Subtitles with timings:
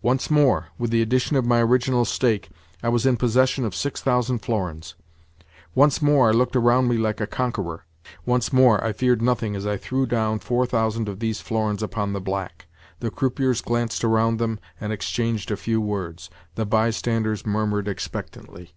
[0.00, 2.50] Once more, with the addition of my original stake,
[2.84, 4.94] I was in possession of six thousand florins!
[5.74, 9.76] Once more I looked around me like a conqueror—once more I feared nothing as I
[9.76, 12.66] threw down four thousand of these florins upon the black.
[13.00, 18.76] The croupiers glanced around them, and exchanged a few words; the bystanders murmured expectantly.